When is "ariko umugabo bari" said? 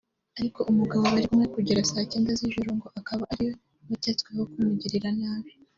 0.39-1.27